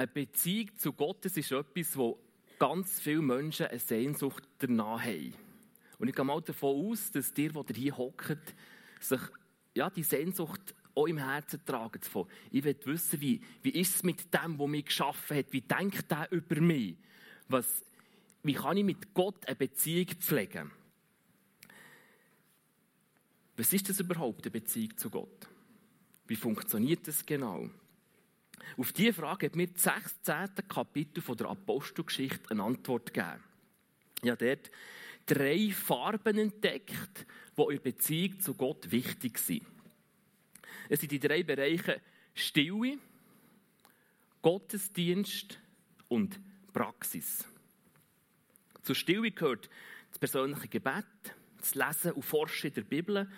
[0.00, 2.18] Eine Beziehung zu Gott ist etwas, wo
[2.58, 5.34] ganz viele Menschen eine Sehnsucht danach haben.
[5.98, 8.54] Und ich gehe mal davon aus, dass dir, der hier hockt,
[8.98, 9.20] sich
[9.74, 12.00] ja, die Sehnsucht auch im Herzen tragen.
[12.50, 15.52] Ich will wissen, wie, wie ist es mit dem, der mich geschaffen hat?
[15.52, 16.96] Wie denkt er über mich?
[17.48, 17.84] Was,
[18.42, 20.70] wie kann ich mit Gott eine Beziehung pflegen?
[23.54, 25.46] Was ist das überhaupt, eine Beziehung zu Gott?
[26.26, 27.68] Wie funktioniert das genau?
[28.76, 30.68] Auf diese Frage hat mir das 16.
[30.68, 33.42] Kapitel der Apostelgeschichte eine Antwort gegeben.
[34.22, 34.70] Ja, dort
[35.26, 37.26] drei Farben entdeckt,
[37.56, 39.66] die in der Beziehung zu Gott wichtig sind.
[40.88, 42.00] Es sind die drei Bereiche
[42.34, 42.98] Stille,
[44.42, 45.58] Gottesdienst
[46.08, 46.40] und
[46.72, 47.44] Praxis.
[48.82, 49.68] Zur Stille gehört
[50.10, 51.04] das persönliche Gebet,
[51.58, 53.30] das Lesen und Forschen der Bibel,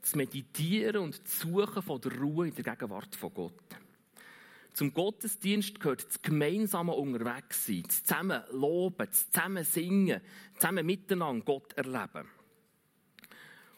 [0.00, 3.54] das Meditieren und das Suchen von der Ruhe in der Gegenwart von Gott.
[4.72, 10.20] Zum Gottesdienst gehört das gemeinsame Unterwegssein, das zusammen loben, das zusammen singen,
[10.54, 12.28] zusammen miteinander Gott erleben.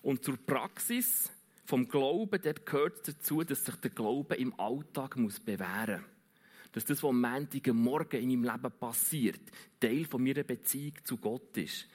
[0.02, 1.30] Und zur Praxis
[1.64, 6.72] vom Glauben, dort gehört dazu, dass sich der Glaube im Alltag muss bewähren muss.
[6.72, 9.40] Dass das, was am Montag Morgen in meinem Leben passiert,
[9.78, 11.86] Teil von meiner Beziehung zu Gott ist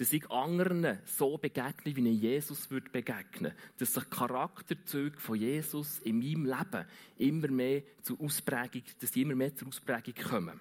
[0.00, 3.52] dass ich anderen so begegne, wie ich Jesus würde begegnen.
[3.76, 6.86] Dass sich Charakterzüge von Jesus in meinem Leben
[7.18, 10.58] immer mehr zur Ausprägung, dass die immer mehr zur Ausprägung kommen.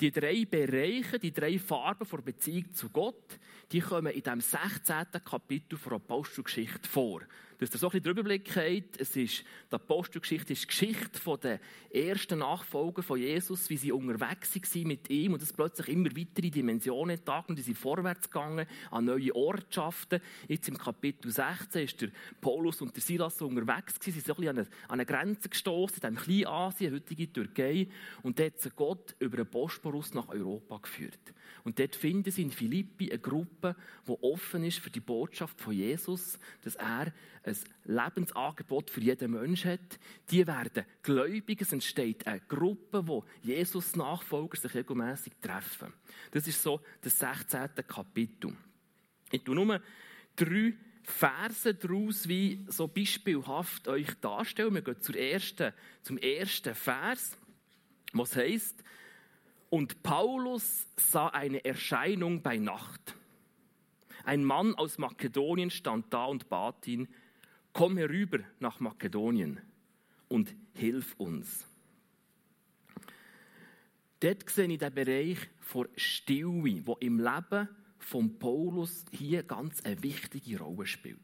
[0.00, 3.38] Die drei Bereiche, die drei Farben der Beziehung zu Gott,
[3.72, 5.06] die kommen in dem 16.
[5.24, 7.22] Kapitel der Apostelgeschichte vor.
[7.58, 11.38] Dass ihr so ein bisschen den Überblick habt, es ist, die Apostelgeschichte ist die Geschichte
[11.42, 11.60] der
[11.90, 16.50] ersten Nachfolger von Jesus, wie sie unterwegs waren mit ihm und es plötzlich immer weitere
[16.50, 20.20] Dimensionen tagen und die sind vorwärts gegangen an neue Ortschaften.
[20.48, 22.08] Jetzt im Kapitel 16 ist der
[22.40, 26.02] Paulus und der Silas unterwegs gewesen, sie sind so ein bisschen an eine, Grenze gestoßen,
[26.02, 27.88] in dem Kleinasien, heutige Türkei,
[28.22, 31.34] und dort hat sie Gott über den Bosporus nach Europa geführt.
[31.64, 35.72] Und dort finden sie in Philippi eine Gruppe, die offen ist für die Botschaft von
[35.72, 37.12] Jesus, dass er
[37.44, 39.98] ein Lebensangebot für jeden Menschen hat.
[40.30, 41.60] Die werden gläubig.
[41.60, 45.92] Es entsteht eine Gruppe, wo Jesus Nachfolger sich regelmäßig treffen.
[46.30, 47.70] Das ist so das 16.
[47.86, 48.56] Kapitel.
[49.30, 49.80] Ich tue nur
[50.36, 54.74] drei Verse daraus, wie so beispielhaft euch darstellen.
[54.74, 57.36] Wir gehen zur ersten, zum ersten Vers,
[58.12, 58.82] was heißt,
[59.68, 63.16] und Paulus sah eine Erscheinung bei Nacht.
[64.24, 67.08] Ein Mann aus Makedonien stand da und bat ihn,
[67.74, 69.60] komm herüber nach Makedonien
[70.28, 71.66] und hilf uns.
[74.20, 77.68] Dort sehe ich den Bereich von Stille, wo im Leben
[77.98, 81.18] von Paulus hier ganz eine wichtige Rolle spielt.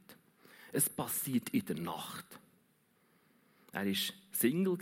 [0.72, 2.26] Es passiert in der Nacht.
[3.72, 3.94] Er war
[4.32, 4.78] Single,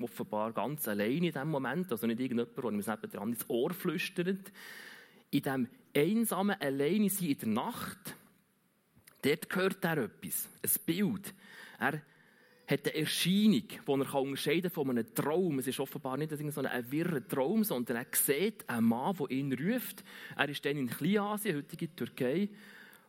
[0.00, 4.52] offenbar ganz allein in diesem Moment, also nicht irgendjemand, der ihm nebenan ins Ohr flüstert.
[5.30, 8.16] In diesem einsamen Alleine sein in der Nacht,
[9.24, 11.34] dort hört er etwas, ein Bild.
[11.78, 12.02] Er
[12.66, 15.58] hat eine Erscheinung, die er unterscheiden kann von einem Traum.
[15.58, 19.52] Es ist offenbar nicht so ein wirrer Traum, sondern er sieht einen Mann, der ihn
[19.52, 20.04] ruft.
[20.36, 22.48] Er ist dann in Kleinasien, heutige Türkei.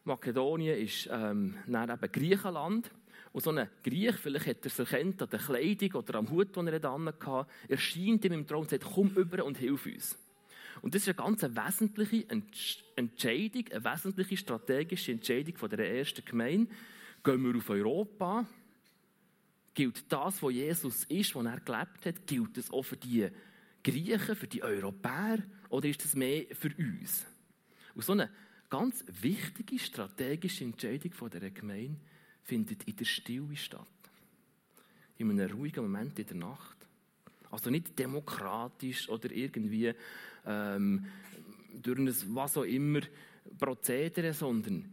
[0.04, 2.92] Makedonien ist ähm, dann eben Griechenland.
[3.31, 6.56] Und so ein Griech, vielleicht hat er es erkannt an der Kleidung oder am Hut,
[6.56, 10.18] den er hatte, erscheint ihm im Traum und sagt, komm über und hilf uns.
[10.85, 12.28] Und das ist eine ganz wesentliche
[12.96, 16.72] Entscheidung, eine wesentliche strategische Entscheidung von der ersten Gemeinde.
[17.23, 18.47] Gehen wir auf Europa?
[19.74, 23.28] Gilt das, was Jesus ist, was er gelebt hat, gilt das auch für die
[23.84, 25.40] Griechen, für die Europäer?
[25.69, 27.25] Oder ist das mehr für uns?
[27.95, 28.29] Und so eine
[28.69, 32.00] ganz wichtige strategische Entscheidung von der Gemeinde
[32.44, 33.88] findet in der Stille statt.
[35.18, 36.78] In einem ruhigen Moment in der Nacht.
[37.50, 39.91] Also nicht demokratisch oder irgendwie
[40.45, 41.06] ähm,
[41.81, 43.01] durch ein was auch immer
[43.57, 44.89] Prozedere, sondern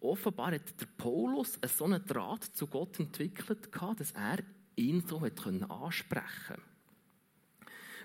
[0.00, 4.38] offenbar hat der Paulus so einen Draht zu Gott entwickelt, dass er
[4.76, 6.62] ihn so ansprechen konnte.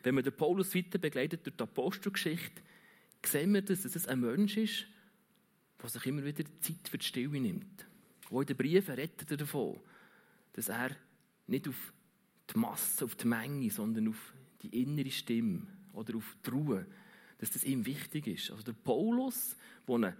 [0.04, 2.62] Wenn man den Paulus weiter begleitet durch die Apostelgeschichte,
[3.26, 4.86] sehen wir, dass es ein Mensch ist,
[5.82, 7.86] der sich immer wieder Zeit für die Stille nimmt.
[8.30, 9.80] Wo in den Briefen redet er davon,
[10.54, 10.92] dass er
[11.48, 11.94] nicht auf
[12.54, 16.86] die Masse, auf die Menge, sondern auf die innere Stimme oder auf die Ruhe,
[17.38, 18.52] dass das ihm wichtig ist.
[18.52, 19.56] Also der Paulus,
[19.88, 20.14] der einen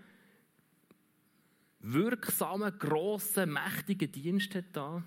[1.80, 5.04] wirksamen, grossen, mächtigen Dienst hat da,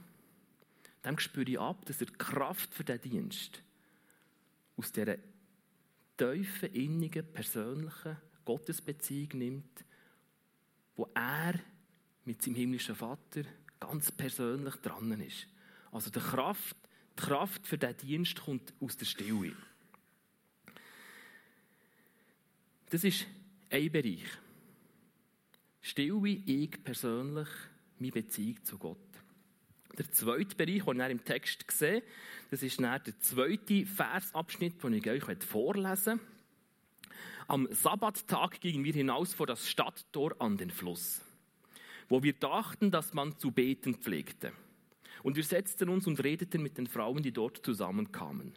[1.04, 3.62] dem spüre ich ab, dass er die Kraft für diesen Dienst
[4.76, 5.16] aus dieser
[6.16, 9.84] tiefen, innigen, persönlichen Gottesbeziehung nimmt,
[10.96, 11.54] wo er
[12.24, 13.42] mit seinem himmlischen Vater
[13.78, 15.46] ganz persönlich dran ist.
[15.92, 16.76] Also die Kraft,
[17.18, 19.56] Die Kraft für diesen Dienst kommt aus der Stille.
[22.90, 23.26] Das ist
[23.70, 24.24] ein Bereich.
[25.80, 27.48] Stille, ich persönlich,
[27.98, 28.98] meine Beziehung zu Gott.
[29.98, 32.02] Der zweite Bereich, den ich im Text sehe,
[32.50, 36.36] das ist der zweite Versabschnitt, den ich euch vorlesen möchte.
[37.48, 41.22] Am Sabbattag gingen wir hinaus vor das Stadttor an den Fluss,
[42.08, 44.52] wo wir dachten, dass man zu beten pflegte.
[45.22, 48.52] Und wir setzten uns und redeten mit den Frauen, die dort zusammenkamen.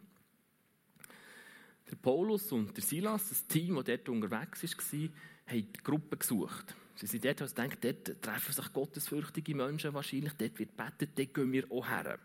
[1.89, 5.09] Der Paulus und der Silas, das Team, das dort unterwegs war,
[5.47, 6.75] haben die Gruppe gesucht.
[6.95, 11.33] Sie sind dort, also denkt, dort treffen sich gottesfürchtige Menschen wahrscheinlich, dort wird betet, dort
[11.33, 12.19] gehen wir auch her.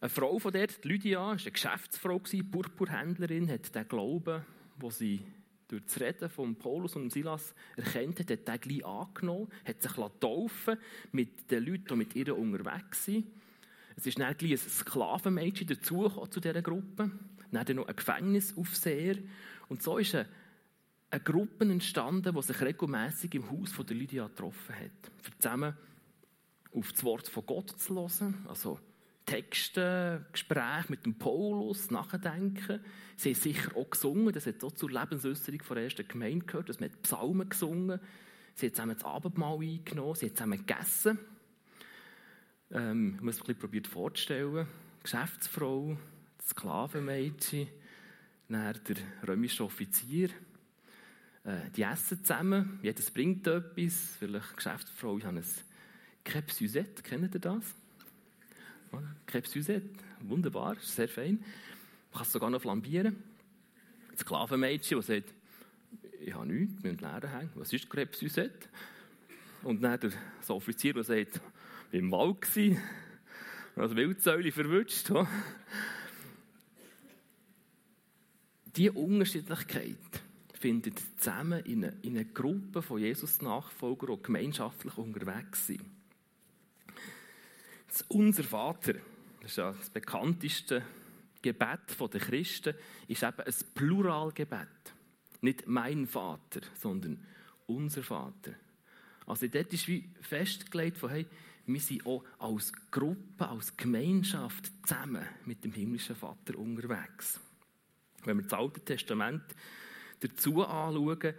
[0.00, 4.44] Eine Frau von dort, Lydia, war eine Geschäftsfrau, Purpurhändlerin, hat den Glauben,
[4.78, 5.24] wo sie
[5.68, 9.92] durch das Reden von Paulus und Silas erkennt hat, hat er gleich angenommen, hat sich
[9.92, 10.76] taufen
[11.12, 13.26] mit den Leuten, die mit ihr unterwegs sind.
[13.96, 17.10] Es ist dann gleich ein Sklavenmädchen dazugekommen zu dieser Gruppe,
[17.52, 19.16] dann noch ein Gefängnisaufseher.
[19.68, 20.28] Und so ist eine,
[21.10, 25.76] eine Gruppe entstanden, die sich regelmäßig im Haus von der Lydia getroffen hat, um zusammen
[26.74, 28.80] auf das Wort von Gott zu hören, also
[29.26, 32.80] Texte, Gespräche mit dem Paulus, nachdenken.
[33.16, 36.80] Sie haben sicher auch gesungen, das hat auch zur Lebensäußerung der ersten Gemeinde gehört, dass
[36.80, 38.00] man Psalmen gesungen
[38.54, 41.18] Sie haben zusammen das Abendmahl eingenommen, sie haben zusammen gegessen.
[42.70, 44.66] Ähm, ich muss es ein bisschen vorzustellen.
[45.02, 45.96] Geschäftsfrau,
[46.46, 47.68] Sklavenmädchen,
[48.48, 48.96] dann der
[49.26, 50.30] römische Offizier.
[51.44, 54.16] Äh, die essen zusammen, jedes bringt etwas.
[54.18, 55.44] Vielleicht Geschäftsfrau, ich habe ein
[56.24, 57.64] Crêpe Suzette, kennt ihr das?
[59.26, 59.82] Crêpe
[60.20, 61.38] wunderbar, sehr fein.
[61.38, 63.16] Man kann es sogar noch flambieren.
[64.10, 65.32] Das Sklavenmädchen, das sagt,
[66.20, 67.50] ich habe nichts, wir müssen leer hängen.
[67.54, 68.50] Was ist Crêpe?
[69.62, 70.10] Und dann der
[70.42, 72.78] so Offizier, der sagt, ich war im Wald,
[73.76, 75.10] also Wildsäule verwünscht.
[78.76, 79.96] Diese Unterschiedlichkeit
[80.54, 85.82] findet zusammen in einer, in einer Gruppe von Jesus-Nachfolgern, die gemeinschaftlich unterwegs sind.
[88.08, 88.94] Unser Vater,
[89.40, 90.82] das ist ja das bekannteste
[91.42, 92.74] Gebet der Christen,
[93.08, 94.68] ist eben ein Pluralgebet.
[95.42, 97.20] Nicht mein Vater, sondern
[97.66, 98.54] unser Vater.
[99.26, 101.26] Also dort ist wie festgelegt von, hey,
[101.66, 107.40] wir sind auch als Gruppe, als Gemeinschaft zusammen mit dem himmlischen Vater unterwegs.
[108.24, 109.42] Wenn wir das Alte Testament
[110.20, 111.34] dazu anschauen,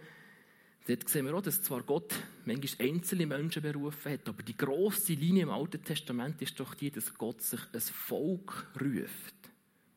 [0.86, 2.14] Dort sehen wir auch, dass zwar Gott
[2.44, 6.90] manchmal einzelne Menschen berufen hat, aber die grosse Linie im Alten Testament ist doch die,
[6.90, 9.34] dass Gott sich ein Volk ruft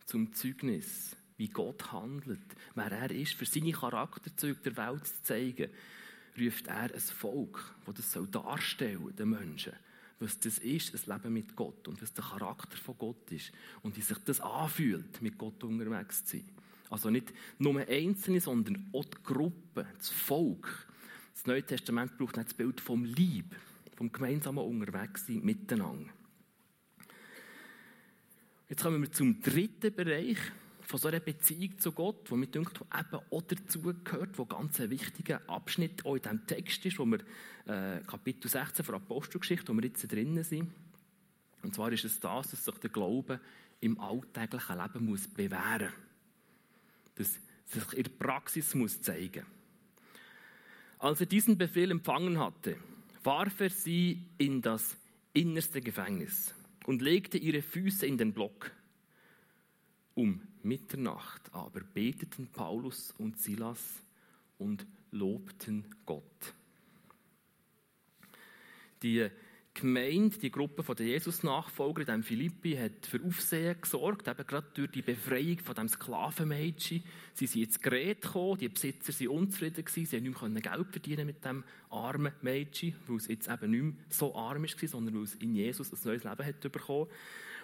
[0.05, 2.39] zum Zeugnis, wie Gott handelt,
[2.73, 5.69] wer er ist, für seine Charakterzüge der Welt zu zeigen,
[6.39, 9.73] ruft er ein Volk, das das soll darstellen den Menschen,
[10.19, 13.51] was das ist, ein Leben mit Gott und was der Charakter von Gott ist
[13.81, 16.56] und wie sich das anfühlt, mit Gott unterwegs zu sein.
[16.89, 20.87] Also nicht nur Einzelne, sondern auch die Gruppe, das Volk.
[21.33, 23.55] Das Neue Testament braucht das Bild vom Lieb,
[23.95, 26.11] vom gemeinsamen Unterwegssein miteinander.
[28.69, 30.37] Jetzt kommen wir zum dritten Bereich
[30.81, 34.79] von so einer Beziehung zu Gott, wo mir denkt, eben auch dazu gehört, wo ganz
[34.79, 37.19] ein wichtiger Abschnitt auch in diesem Text ist, wo wir
[37.65, 40.71] äh, Kapitel 16 von Apostelgeschichte, wo wir jetzt drinnen sind.
[41.61, 43.41] Und zwar ist es das, dass sich der Glaube
[43.81, 46.06] im alltäglichen Leben muss bewähren muss
[47.17, 49.45] das sich in der Praxis muss zeigen
[50.99, 52.77] Als er diesen Befehl empfangen hatte,
[53.23, 54.95] warf er sie in das
[55.33, 56.55] innerste Gefängnis
[56.85, 58.71] und legte ihre Füße in den Block.
[60.15, 64.01] Um Mitternacht aber beteten Paulus und Silas
[64.57, 66.53] und lobten Gott.
[69.03, 69.29] Die
[69.79, 75.03] Gemeinde, die Gruppe der Jesus-Nachfolger in Philippi, hat für Aufsehen gesorgt, eben gerade durch die
[75.03, 77.03] Befreiung von dem Sklavenmädchen.
[77.33, 81.27] Sie sind ins Gerät gekommen, die Besitzer waren unzufrieden, sie konnten nicht mehr Geld verdienen
[81.27, 85.23] mit dem armen Mädchen, weil es jetzt eben nicht mehr so arm war, sondern weil
[85.23, 87.07] es in Jesus ein neues Leben hat bekommen.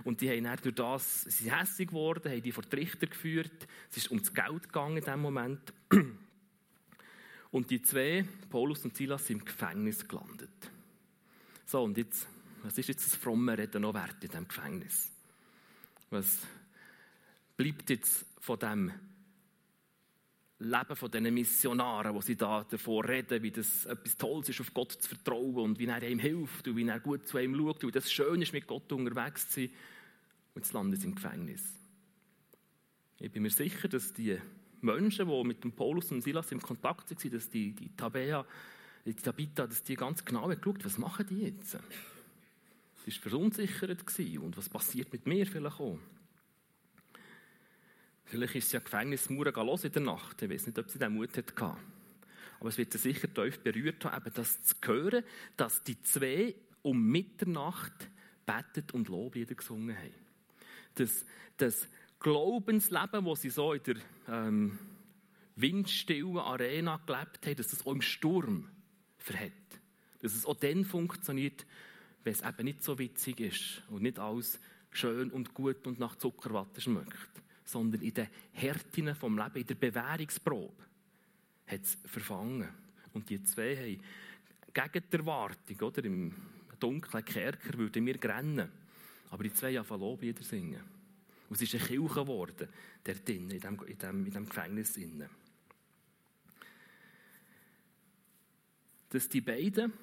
[0.03, 3.08] Und die haben dann durch das, sie sind hässlich geworden, haben die vor die Richter
[3.08, 5.74] geführt, es ist ums Geld gegangen in diesem Moment.
[7.51, 10.73] Und die zwei, Paulus und Silas, sind im Gefängnis gelandet.
[11.65, 12.27] So, und jetzt,
[12.62, 15.12] was ist jetzt das fromme Reden noch wert in diesem Gefängnis?
[16.10, 16.39] Was
[17.58, 18.91] bleibt jetzt von dem
[20.60, 24.74] Leben von diesen Missionaren, wo sie da davor reden, wie das etwas Tolles ist, auf
[24.74, 27.84] Gott zu vertrauen und wie er ihm hilft und wie er gut zu ihm schaut
[27.84, 29.70] und wie das schön ist, mit Gott unterwegs zu sein.
[30.53, 31.63] Und jetzt landen sie im Gefängnis.
[33.20, 34.38] Ich bin mir sicher, dass die
[34.82, 38.46] Menschen, die mit dem Paulus und Silas im Kontakt waren, dass die, die Tabea
[39.05, 41.77] die Tabitha, dass die ganz genau geschaut was machen die jetzt?
[43.05, 44.17] Sie war verunsichert.
[44.38, 46.00] Und was passiert mit mir vielleicht auch?
[48.25, 50.41] Vielleicht ist sie ja Gefängnismauer los in der Nacht.
[50.41, 51.53] Ich weiß nicht, ob sie den Mut hatte.
[52.60, 55.24] Aber es wird sie sicher tief berührt haben, das zu hören,
[55.57, 58.10] dass die zwei um Mitternacht
[58.45, 60.13] betet und Loblieder gesungen haben.
[60.95, 61.25] Das,
[61.57, 61.88] das
[62.19, 63.95] Glaubensleben, das sie so in der
[64.29, 64.79] ähm,
[65.55, 68.69] windstillen Arena gelebt haben, dass das auch im Sturm
[69.24, 69.53] verhält.
[70.22, 71.65] Dass es auch dann funktioniert,
[72.24, 74.60] wenn es eben nicht so witzig ist und nicht alles
[74.92, 79.75] schön und gut und nach Zuckerwatte schmeckt, sondern in den Härten vom Leben, in der
[79.75, 80.84] Bewährungsprobe,
[81.68, 82.70] hat es verfangen.
[83.13, 86.34] Und die zwei haben gegen die Erwartung, oder, im
[86.80, 88.70] dunklen Kerker würden wir rennen,
[89.30, 90.82] aber die zwei haben Loblieder singen.
[91.50, 92.68] Und es ist eine Kirche geworden,
[93.06, 93.77] der in diesem
[94.48, 94.98] Gefängnis.
[94.98, 95.30] Innen.
[99.13, 99.93] Dass die beiden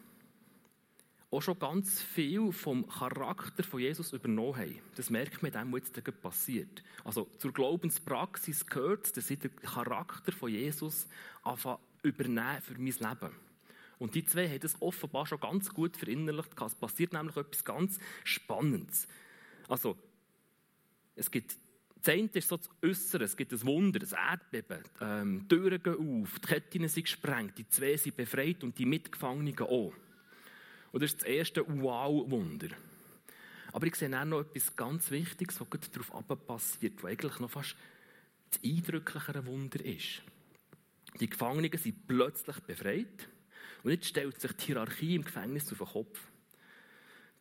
[1.30, 4.78] auch schon ganz viel vom Charakter von Jesus übernommen haben.
[4.96, 6.82] Das merkt man dem, was jetzt passiert.
[7.04, 11.06] Also zur Glaubenspraxis gehört, dass sie den Charakter von Jesus
[11.42, 13.34] anfangen übernehmen für mein Leben.
[13.98, 16.50] Und die zwei haben das offenbar schon ganz gut verinnerlicht.
[16.60, 19.06] Es passiert nämlich etwas ganz Spannendes.
[19.68, 19.96] Also,
[21.14, 21.56] es gibt,
[22.02, 26.22] das eine ist so das Äußere, es gibt ein Wunder, ein Erdbeben, ähm, Türen gehen
[26.22, 29.92] auf, die Ketten sind gesprengt, die zwei sind befreit und die Mitgefangenen auch.
[30.92, 32.68] Und das ist das erste Wow-Wunder.
[33.72, 37.76] Aber ich sehe auch noch etwas ganz Wichtiges, was darauf passiert, was eigentlich noch fast
[38.50, 40.22] das eindrücklichere Wunder ist.
[41.20, 43.28] Die Gefangenen sind plötzlich befreit
[43.82, 46.20] und jetzt stellt sich die Hierarchie im Gefängnis auf den Kopf.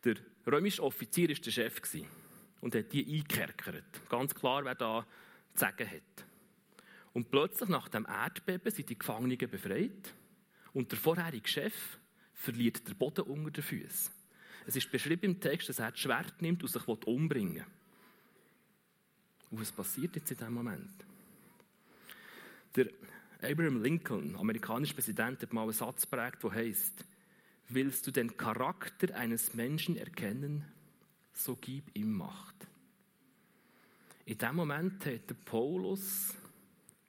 [0.04, 1.80] Der römische Offizier war der Chef
[2.60, 4.08] und hat die eingekerkert.
[4.08, 5.06] Ganz klar, wer da
[5.54, 6.24] zu sagen hat.
[7.12, 10.14] Und plötzlich nach dem Erdbeben sind die Gefangenen befreit
[10.72, 11.98] und der vorherige Chef
[12.34, 14.12] verliert der Boden unter den Füßen.
[14.66, 17.64] Es ist beschrieben im Text, dass er das Schwert nimmt und sich umbringen will.
[19.50, 21.04] Und was passiert jetzt in diesem Moment?
[22.76, 22.86] Der
[23.42, 27.04] Abraham Lincoln, amerikanischer Präsident, hat mal einen Satz prägt, der heißt:
[27.68, 30.64] Willst du den Charakter eines Menschen erkennen,
[31.32, 32.66] so gib ihm Macht.
[34.24, 36.34] In dem Moment hat der Paulus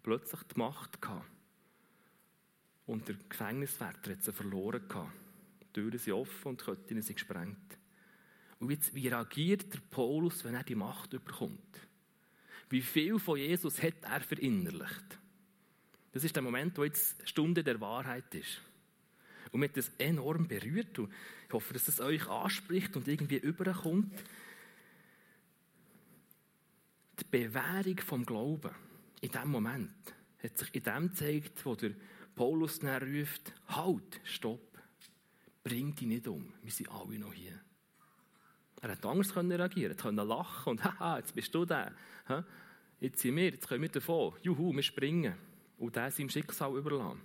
[0.03, 1.29] plötzlich die Macht gehabt.
[2.85, 5.13] Und der Gefängniswärter hat sie verloren gehabt.
[5.61, 7.77] Die Türen sind offen und die Ketten sind gesprengt.
[8.59, 11.79] Und jetzt, wie reagiert der Paulus, wenn er die Macht überkommt?
[12.69, 15.19] Wie viel von Jesus hat er verinnerlicht?
[16.11, 18.61] Das ist der Moment, wo jetzt Stunde der Wahrheit ist.
[19.51, 20.97] Und mich hat das enorm berührt.
[20.99, 21.11] Und
[21.47, 24.23] ich hoffe, dass es euch anspricht und irgendwie überkommt.
[27.19, 28.71] Die Bewährung vom Glauben
[29.21, 29.91] in diesem Moment
[30.41, 31.91] hat sich in dem gezeigt, wo der
[32.35, 34.79] Paulus dann ruft, halt, stopp,
[35.63, 37.59] bring dich nicht um, wir sind alle noch hier.
[38.81, 41.91] Er hätte anders reagieren können, er lachen und haha, jetzt bist du da.
[42.99, 45.35] Jetzt sind wir, jetzt können wir davon, juhu, wir springen
[45.77, 47.21] und der seinem Schicksal überlassen.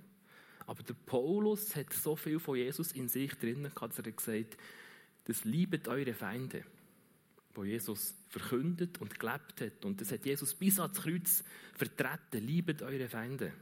[0.67, 4.57] Aber der Paulus hat so viel von Jesus in sich drin, dass er gesagt
[5.25, 6.65] das liebet eure Feinde,
[7.55, 9.85] wo Jesus verkündet und gelebt hat.
[9.85, 11.43] Und das hat Jesus bis ans Kreuz
[11.75, 13.53] vertreten, liebet eure Feinde.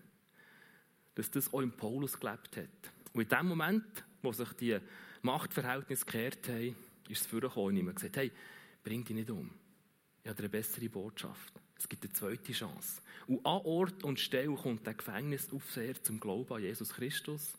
[1.15, 2.93] Dass das auch im Paulus gelebt hat.
[3.13, 4.79] Und in dem Moment, wo sich die
[5.23, 6.77] Machtverhältnisse gekehrt haben,
[7.09, 8.33] ist es vorgekommen und gesagt, hey,
[8.83, 9.51] bring dich nicht um.
[10.23, 11.63] Ich habe eine bessere Botschaft.
[11.78, 13.02] Es gibt eine zweite Chance.
[13.26, 17.54] Und an Ort und Stelle kommt der Gefängnisaufseher zum Glauben an Jesus Christus.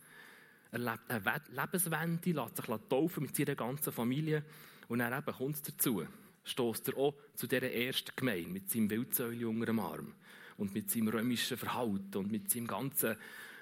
[0.72, 4.43] Er lebt eine Lebenswende, lässt sich taufen mit seiner ganzen Familie.
[4.88, 6.05] Und dann eben kommt es dazu.
[6.43, 10.13] Stoßt er auch zu dieser ersten Gemeinde mit seinem Wildsäule unter dem Arm
[10.57, 13.17] und mit seinem römischen Verhalten und mit seinem ganzen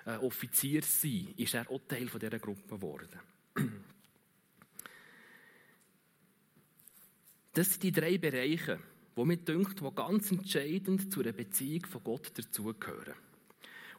[0.05, 3.19] äh, Offiziersein ist er auch Teil dieser Gruppe geworden.
[7.53, 8.79] Das sind die drei Bereiche,
[9.15, 13.13] wo mir dünkt, wo ganz entscheidend zu einer Beziehung von Gott dazugehören.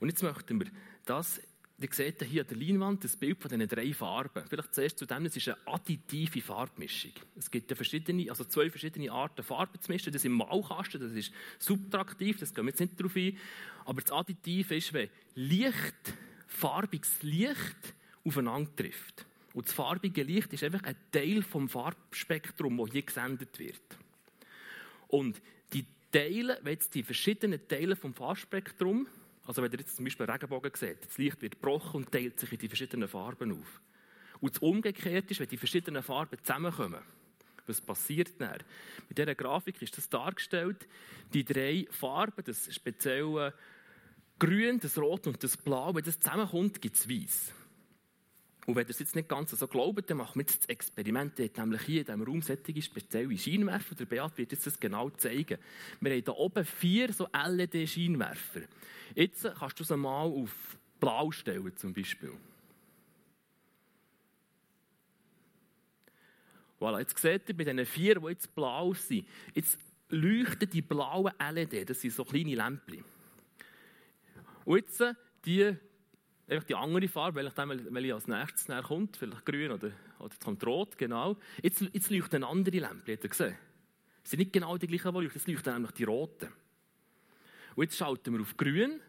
[0.01, 0.71] Und jetzt möchten wir
[1.05, 1.41] das,
[1.79, 4.45] ihr seht hier an der Leinwand das Bild von diesen drei Farben.
[4.49, 7.13] Vielleicht zuerst zu dem, es ist eine additive Farbmischung.
[7.37, 10.13] Es gibt verschiedene, also zwei verschiedene Arten Farben zu mischen.
[10.13, 13.37] Das im Malkasten, das ist subtraktiv, das gehen wir jetzt nicht darauf ein.
[13.85, 16.15] Aber das Additiv ist, wenn Licht,
[16.47, 17.95] farbiges Licht
[18.25, 19.27] aufeinander trifft.
[19.53, 23.99] Und das farbige Licht ist einfach ein Teil vom Farbspektrum, das hier gesendet wird.
[25.15, 25.41] Und
[25.73, 29.07] die Teile, wenn jetzt die verschiedenen Teile vom Farbspektrum,
[29.47, 32.51] also wenn ihr jetzt zum Beispiel Regenbogen seht, das Licht wird gebrochen und teilt sich
[32.51, 33.81] in die verschiedenen Farben auf.
[34.41, 37.01] Und das Umgekehrte ist, wenn die verschiedenen Farben zusammenkommen,
[37.65, 38.59] was passiert dann?
[39.09, 40.89] Mit dieser Grafik ist das dargestellt,
[41.33, 43.55] die drei Farben, das spezielle
[44.41, 47.53] Grün, das Rot und das Blau, wenn das zusammenkommt, gibt es Weiß.
[48.67, 51.39] Und wenn ihr es jetzt nicht ganz so glaubt, dann machen wir jetzt das Experiment.
[51.39, 53.95] Dort, nämlich hier in diesem Raum sättige spezielle Scheinwerfer.
[53.95, 55.59] Der Beat wird jetzt das genau zeigen.
[56.01, 58.63] Wir haben hier oben vier so LED-Scheinwerfer.
[59.15, 62.33] Jetzt kannst du sie mal auf blau stellen, zum Beispiel.
[66.81, 69.79] Voilà, jetzt seht ihr bei diesen vier, die jetzt blau sind, jetzt
[70.09, 73.05] leuchten die blauen LED, das sind so kleine Lämpchen.
[74.65, 75.03] Und jetzt
[75.45, 75.77] die
[76.49, 80.35] einfach die andere Farbe, welche, dann, welche als nächstes näher kommt, vielleicht grün oder, oder
[80.43, 81.37] kommt rot, genau.
[81.63, 83.57] Jetzt, jetzt leuchten andere Lämpchen, habt ihr gesehen?
[84.23, 86.53] Es sind nicht genau die gleichen, die leuchten, es leuchten nämlich die roten.
[87.75, 89.01] Und jetzt schalten wir auf grün.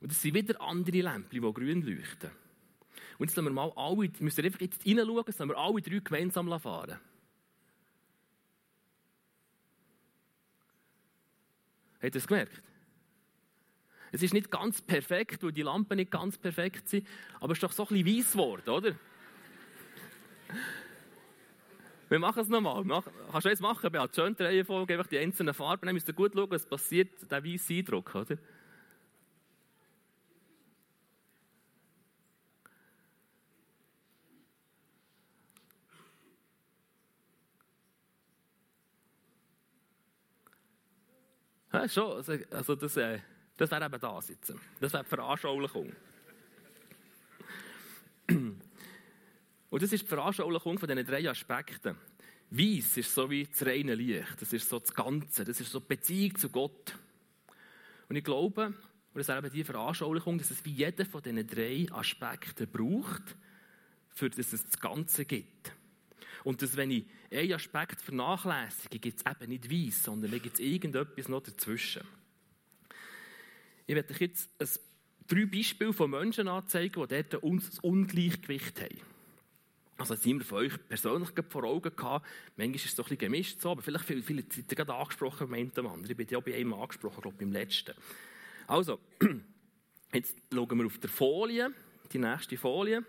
[0.00, 2.30] Und es sind wieder andere Lämpchen, die grün leuchten.
[3.18, 5.98] Und jetzt lassen wir mal alle, müssen wir einfach jetzt reinschauen, dass wir alle drei
[5.98, 6.98] gemeinsam fahren.
[11.94, 12.62] Habt ihr das gemerkt?
[14.14, 17.06] Es ist nicht ganz perfekt, weil die Lampen nicht ganz perfekt sind,
[17.40, 18.94] aber es ist doch so ein bisschen weiss geworden, oder?
[22.10, 22.84] Wir machen es nochmal.
[23.30, 24.14] Kannst du jetzt machen, Beat?
[24.14, 25.86] Schön die Reihenfolge, einfach die einzelnen Farben.
[25.86, 28.36] Dann müsst ihr gut schauen, was passiert, der weiße Eindruck, oder?
[41.72, 43.20] Ja, schon, also, also das, äh,
[43.62, 44.52] das wäre eben das jetzt.
[44.80, 45.92] Das wäre die Veranschaulichung.
[48.26, 51.96] Und das ist die Veranschaulichung von diesen drei Aspekten.
[52.50, 54.40] Weiss ist so wie das reine Licht.
[54.40, 55.44] Das ist so das Ganze.
[55.44, 56.98] Das ist so die Beziehung zu Gott.
[58.08, 58.74] Und ich glaube, und
[59.14, 63.36] das ist eben die Veranschaulichung, dass es wie jeder von diesen drei Aspekten braucht,
[64.08, 65.72] für das es das Ganze gibt.
[66.42, 70.54] Und dass, wenn ich einen Aspekt vernachlässige, gibt es eben nicht Weiss, sondern da gibt
[70.54, 72.02] es irgendetwas noch dazwischen.
[73.92, 74.68] Ich werde euch jetzt ein,
[75.28, 79.00] drei Beispiele von Menschen anzeigen, die dort ein Ungleichgewicht haben.
[79.98, 82.26] Also, das immer von euch persönlich vor Augen gehabt.
[82.56, 85.50] Manchmal ist es so ein bisschen gemischt, so, aber vielleicht viele, viele ihr gerade angesprochen
[85.50, 86.10] beim anderen.
[86.10, 87.92] Ich bin ja bei einem angesprochen, glaube beim letzten.
[88.66, 88.98] Also,
[90.14, 91.70] jetzt schauen wir auf der Folie,
[92.10, 93.04] die nächste Folie,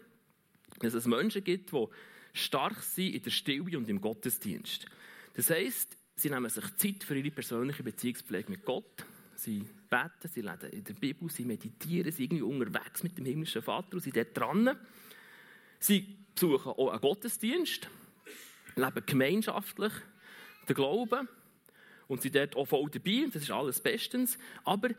[0.79, 1.87] dass es Menschen gibt, die
[2.33, 4.85] stark sind in der Stille und im Gottesdienst.
[5.35, 9.05] Das heisst, sie nehmen sich Zeit für ihre persönliche Beziehungspflege mit Gott.
[9.35, 13.25] Sie beten, sie lesen in der Bibel, sie meditieren, sie sind irgendwie unterwegs mit dem
[13.25, 14.75] himmlischen Vater und sind dort dran.
[15.79, 17.87] Sie besuchen auch einen Gottesdienst,
[18.75, 19.93] leben gemeinschaftlich
[20.67, 21.27] den Glauben
[22.07, 23.27] und sind dort auch voll dabei.
[23.31, 24.39] Das ist alles bestens.
[24.63, 24.89] Aber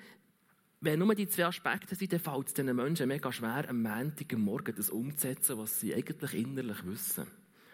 [0.80, 4.32] wenn nur die zwei Aspekte sind, dann fällt es diesen Menschen mega schwer, am Montag
[4.36, 7.26] Morgen das umzusetzen, was sie eigentlich innerlich wissen.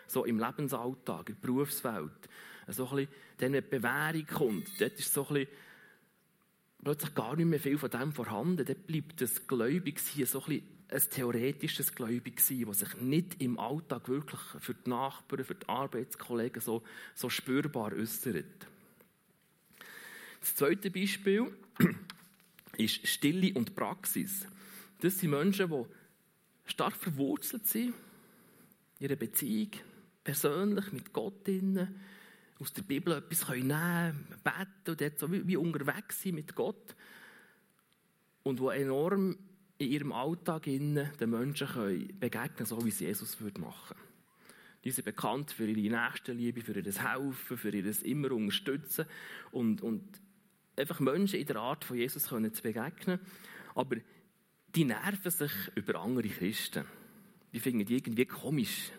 [0.07, 2.29] So im Lebensalltag, in der Berufswelt.
[2.69, 5.49] So ein bisschen, dann, wenn die Bewährung kommt, dort ist so ein bisschen
[6.83, 8.65] plötzlich gar nicht mehr viel von dem vorhanden.
[8.65, 14.41] Dann bleibt das Gläubigsein so ein, ein theoretisches Gläubigsein, das sich nicht im Alltag wirklich
[14.59, 16.83] für die Nachbarn, für die Arbeitskollegen so,
[17.15, 18.45] so spürbar äußert.
[20.41, 21.53] Das zweite Beispiel
[22.79, 24.47] ist Stille und Praxis.
[25.01, 25.85] Das sind Menschen, die
[26.65, 27.95] stark verwurzelt sind,
[28.99, 29.71] ihre Beziehung
[30.25, 32.01] persönlich mit Gott innen,
[32.61, 36.55] aus der Bibel etwas nehmen können, beten und dort so wie, wie unterwegs sein mit
[36.55, 36.95] Gott.
[38.43, 39.37] Und wo enorm
[39.79, 43.97] in ihrem Alltag den Menschen können begegnen so wie es Jesus würde machen
[44.85, 49.07] Die sind bekannt für ihre Nächstenliebe, für ihr Helfen, für ihr immer Unterstützen
[49.53, 50.03] und, und
[50.77, 53.21] einfach Menschen in der Art von Jesus können zu begegnen.
[53.75, 53.97] Aber
[54.75, 56.85] die nerven sich über andere Christen.
[57.53, 58.91] Die finden die irgendwie komisch.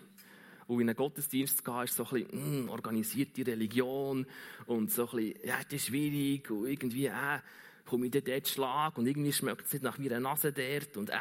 [0.71, 4.25] Und in einen Gottesdienst zu gehen, ist so ein bisschen, mh, organisierte Religion
[4.67, 7.39] und so ein bisschen, ja, das ist schwierig und irgendwie, äh,
[7.85, 11.13] komme ich dort Schlag und irgendwie schmeckt es nicht nach meiner Nase dort und äh,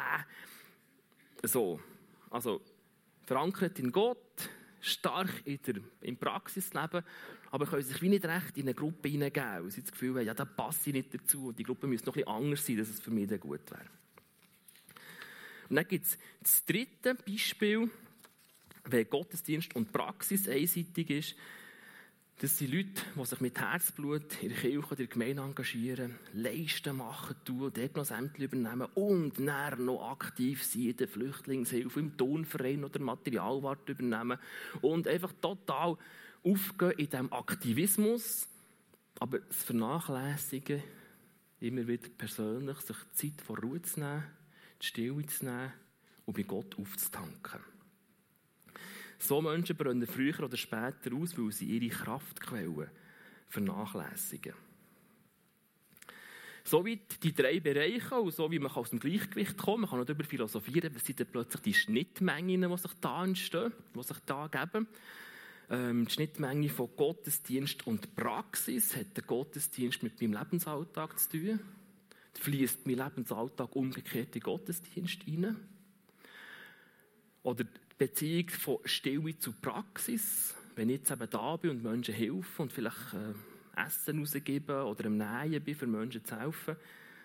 [1.43, 1.81] so.
[2.29, 2.61] Also,
[3.25, 7.03] verankert in Gott, stark in der, im Praxisleben,
[7.51, 10.27] aber können sich wie nicht recht in eine Gruppe hineingeben, weil sie das Gefühl haben,
[10.27, 12.77] ja, da passe ich nicht dazu und die Gruppe müsste noch ein bisschen anders sein,
[12.77, 13.89] dass es für mich dann gut wäre.
[15.67, 17.89] Und dann gibt es das dritte Beispiel,
[18.85, 21.35] wenn Gottesdienst und Praxis einseitig ist,
[22.41, 26.15] das sind Leute, die sich mit Herzblut in der Kirche oder in der Gemeinde engagieren,
[26.33, 31.99] Leisten machen, tun, dort noch Ämter übernehmen und dann noch aktiv sein in der Flüchtlingshilfe,
[31.99, 34.39] im Tonverein oder Materialwart übernehmen
[34.81, 35.97] und einfach total
[36.43, 38.47] aufgehen in diesem Aktivismus,
[39.19, 40.81] aber das Vernachlässigen,
[41.59, 44.23] immer wieder persönlich, sich Zeit vor Ruhe zu nehmen,
[44.81, 45.73] die Stille zu nehmen
[46.25, 47.59] und bei Gott aufzutanken.
[49.21, 52.89] So Menschen brennen früher oder später aus, weil sie ihre Kraftquellen
[53.49, 54.53] vernachlässigen.
[56.63, 60.05] So wie die drei Bereiche und so wie man aus dem Gleichgewicht kommen kann, man
[60.05, 64.17] kann darüber philosophieren, was sind denn plötzlich die Schnittmengen, die sich da entstehen, die sich
[64.25, 64.87] da geben.
[65.69, 71.59] Ähm, die Schnittmenge von Gottesdienst und Praxis hat der Gottesdienst mit meinem Lebensalltag zu tun.
[72.39, 75.57] Fließt mein Lebensalltag umgekehrt in den Gottesdienst hinein?
[77.43, 77.65] Oder
[78.01, 82.73] Beziehung von Stille zu Praxis, wenn ich jetzt eben da bin und Menschen helfe und
[82.73, 86.77] vielleicht äh, Essen rausgebe oder im Nähen bin, für Menschen zu helfen,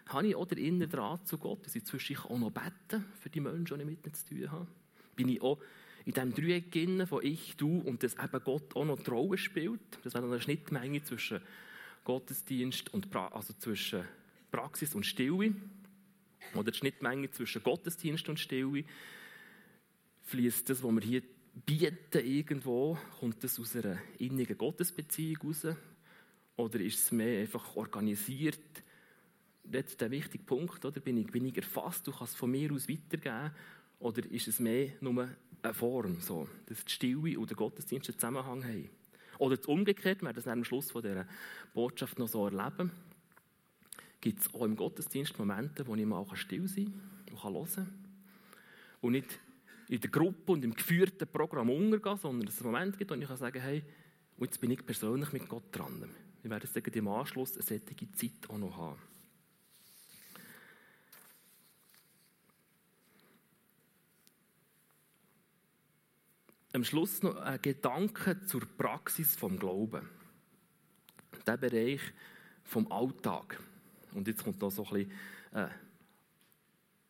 [0.08, 3.30] habe ich auch den inneren Draht zu Gott, dass ich zwischendurch auch noch beten für
[3.30, 4.66] die Menschen, die ich mit ihnen zu tun habe.
[5.16, 5.58] Bin ich auch
[6.04, 9.80] in diesem Dreieck von ich, du und dass eben Gott auch noch die Rolle spielt.
[10.04, 11.40] Das wäre eine Schnittmenge zwischen
[12.04, 14.04] Gottesdienst und pra also zwischen
[14.50, 15.54] Praxis und Stille.
[16.54, 18.84] Oder die Schnittmenge zwischen Gottesdienst und Stille.
[20.26, 21.22] Fließt das, was wir hier
[21.64, 25.68] bieten irgendwo, kommt das aus einer innigen Gottesbeziehung raus?
[26.56, 28.58] Oder ist es mehr einfach organisiert?
[29.62, 31.00] Das ist der wichtige Punkt, oder?
[31.00, 33.52] Bin ich, bin ich erfasst, du kannst es von mir aus weitergeben?
[34.00, 35.28] Oder ist es mehr nur
[35.62, 38.90] eine Form, so, dass die Stille und der Gottesdienst einen Zusammenhang haben?
[39.38, 41.26] Oder umgekehrt, wir werden das am Schluss von dieser
[41.72, 42.90] Botschaft noch so erleben,
[44.20, 46.92] gibt es auch im Gottesdienst Momente, wo ich mal still sein
[47.40, 47.92] kann und hören kann.
[49.02, 49.38] Und nicht
[49.88, 53.14] in der Gruppe und im geführten Programm untergehen, sondern dass es einen Moment gibt, wo
[53.14, 53.84] ich sagen kann, hey,
[54.38, 56.10] jetzt bin ich persönlich mit Gott dran.
[56.42, 58.98] Wir werden sagen, im Anschluss eine solche Zeit auch noch haben.
[66.72, 70.08] Am Schluss noch ein Gedanke zur Praxis vom Glauben.
[71.46, 72.00] Der Bereich
[72.64, 73.58] vom Alltag.
[74.12, 75.12] Und jetzt kommt noch so ein bisschen
[75.52, 75.68] äh,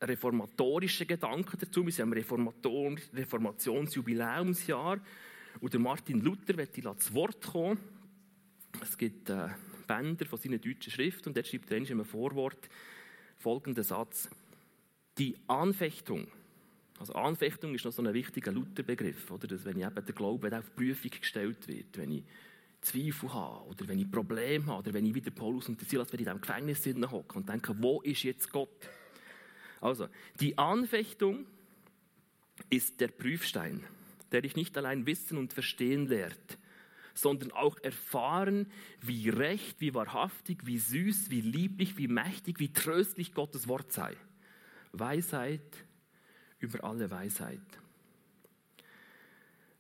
[0.01, 1.85] reformatorische Gedanken dazu.
[1.85, 5.01] Wir sind am Reformationsjubiläumsjahr.
[5.61, 7.79] Und Martin Luther wird zu Wort kommen.
[8.83, 9.49] Es gibt äh,
[9.87, 12.69] Bänder von seiner deutschen Schrift und dort schreibt in einem Vorwort
[13.39, 14.29] folgenden Satz.
[15.17, 16.27] Die Anfechtung,
[16.99, 19.47] also Anfechtung ist noch so ein wichtiger Lutherbegriff, oder?
[19.47, 22.25] Dass wenn ich eben der Glaube auf Prüfung gestellt wird, wenn ich
[22.83, 26.19] Zweifel habe oder wenn ich Probleme habe oder wenn ich wieder Paulus und Silas in
[26.19, 28.87] diesem Gefängnis hocke und denke, wo ist jetzt Gott?
[29.81, 30.09] Also,
[30.41, 31.47] die Anfechtung
[32.71, 33.85] ist der Prüfstein,
[34.33, 36.59] der dich nicht allein wissen und verstehen lehrt,
[37.15, 43.33] sondern auch erfahren, wie recht, wie wahrhaftig, wie süß, wie lieblich, wie mächtig, wie tröstlich
[43.33, 44.17] Gottes Wort sei.
[44.93, 45.85] Weisheit
[46.59, 47.61] über alle Weisheit.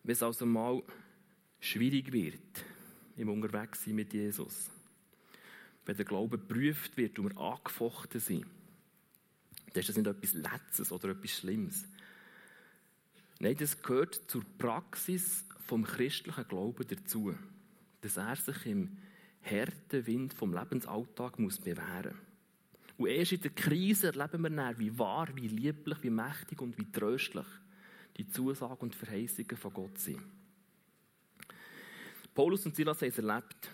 [0.02, 0.82] Wenn es also mal
[1.58, 2.64] schwierig wird
[3.16, 4.70] im Unterwegssein mit Jesus,
[5.84, 8.46] wenn der Glaube geprüft wird und wir angefochten sind,
[9.76, 11.84] dann ist das nicht etwas Letztes oder etwas Schlimmes.
[13.38, 17.34] Nein, das gehört zur Praxis vom christlichen Glauben dazu,
[18.00, 18.96] dass er sich im
[19.42, 22.26] harten Wind vom Lebensalltag muss bewähren muss.
[22.98, 26.78] Und erst in der Krise erleben wir dann, wie wahr, wie lieblich, wie mächtig und
[26.78, 27.46] wie tröstlich
[28.16, 30.22] die Zusagen und Verheißungen von Gott sind.
[32.34, 33.70] Paulus und Silas haben es erlebt.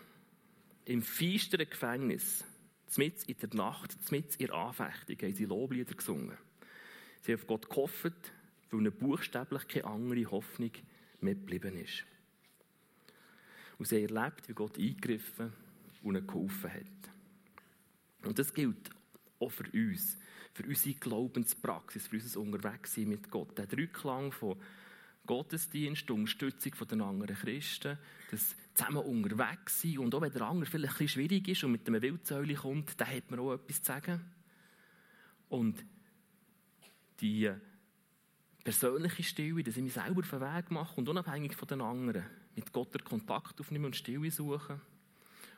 [0.85, 2.45] Im feisteren Gefängnis
[2.93, 6.37] Zmitz in der Nacht, zmitz in der Anfechtung, haben sie Loblieder gesungen.
[7.23, 8.13] Sie haben auf Gott gehofft,
[8.71, 10.73] weil ihnen buchstäblich keine andere Hoffnung
[11.23, 12.05] mehr geblieben ist.
[13.79, 15.55] Und sie haben erlebt, wie Gott eingegriffen
[16.03, 18.27] und ihnen geholfen hat.
[18.29, 18.91] Und das gilt
[19.41, 20.19] auch für uns,
[20.53, 23.57] für unsere Glaubenspraxis, für unser Unterwegssein mit Gott.
[23.57, 24.61] Der Dreiklang von
[25.25, 27.97] Gottesdienst, Unterstützung von anderen Christen,
[28.31, 31.73] das zusammen unterwegs sein und auch wenn der andere vielleicht ein bisschen schwierig ist und
[31.73, 34.21] mit einem Wildsäule kommt, dann hat man auch etwas zu sagen.
[35.49, 35.85] Und
[37.21, 37.51] die
[38.65, 42.25] persönliche Stille, dass ich mich selber auf den Weg mache und unabhängig von den anderen
[42.55, 44.81] mit Gott den Kontakt aufnehmen und Stille suchen.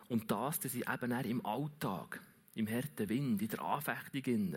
[0.08, 2.20] Und das, dass ich eben auch im Alltag
[2.54, 4.54] im harten Wind, in der Anfechtung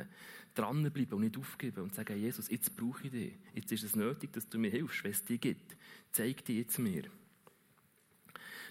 [0.53, 3.33] dranbleiben und nicht aufgeben und sagen, Jesus, jetzt brauche ich dich.
[3.53, 5.75] Jetzt ist es nötig, dass du mir hilfst, wenn es dich gibt.
[6.11, 7.03] Zeig dir jetzt mir.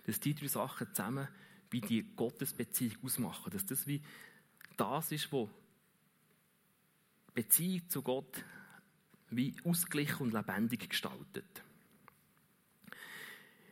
[0.07, 1.29] Dass die drei Sachen zusammen
[1.71, 3.51] wie die Gottesbeziehung ausmachen.
[3.53, 4.03] Dass das wie
[4.77, 5.49] das ist, was
[7.35, 8.45] Beziehung zu Gott
[9.31, 11.63] wie ausgeglichen und lebendig gestaltet.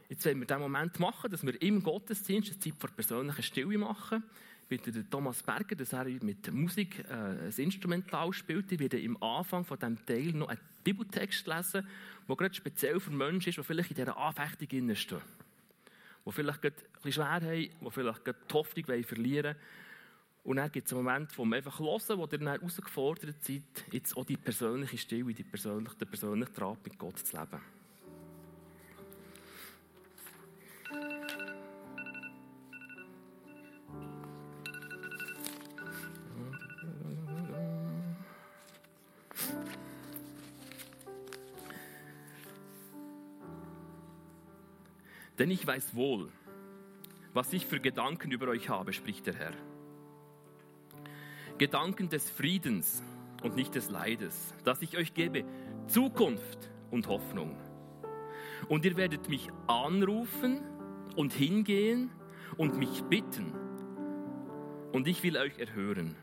[0.09, 3.79] Jetzt wollen wir den Moment machen, dass wir im Gottesdienst eine Zeit vor persönlicher Stille
[3.79, 4.23] machen
[4.69, 8.71] bitte Thomas Berger, dass er mit Musik äh, ein Instrumental spielt.
[8.73, 11.87] Ich werde im Anfang von diesem Teil noch einen Bibeltext lesen,
[12.29, 15.21] der gerade speziell für Menschen ist, die vielleicht in dieser Anfechtung stehen.
[16.27, 19.57] Die vielleicht ein bisschen schwer haben, die vielleicht die Hoffnung verlieren wollen.
[20.45, 23.63] Und dann gibt es einen Moment, wo man einfach hören, wo ihr dann herausgefordert seid,
[23.91, 27.61] jetzt auch die persönliche Stille, die persönliche, den persönlichen Draht mit Gott zu leben.
[45.45, 46.33] Denn ich weiß wohl,
[47.35, 49.53] was ich für Gedanken über euch habe, spricht der Herr.
[51.59, 53.03] Gedanken des Friedens
[53.43, 55.45] und nicht des Leides, dass ich euch gebe
[55.87, 57.59] Zukunft und Hoffnung.
[58.71, 60.63] Und ihr werdet mich anrufen
[61.15, 62.11] und hingehen
[62.57, 63.53] und mich bitten.
[64.93, 66.17] Und ich will euch erhören.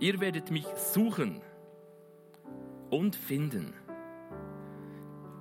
[0.00, 1.40] Ihr werdet mich suchen
[2.90, 3.72] und finden.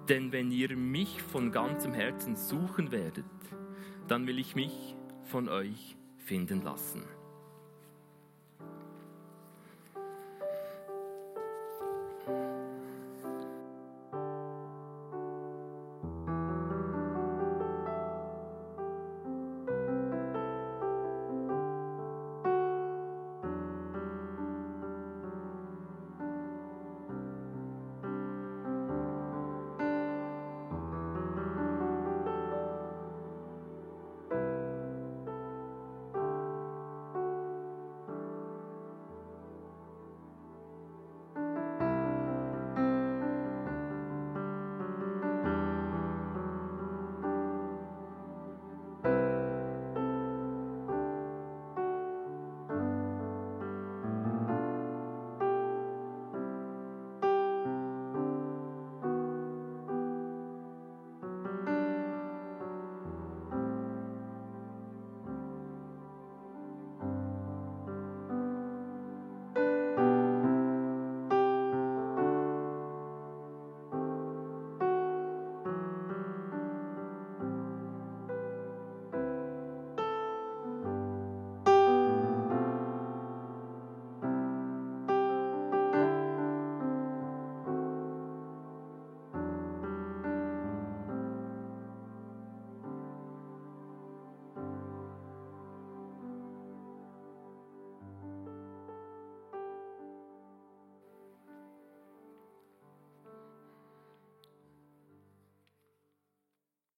[0.10, 3.26] Denn wenn ihr mich von ganzem Herzen suchen werdet,
[4.08, 7.04] dann will ich mich von euch finden lassen.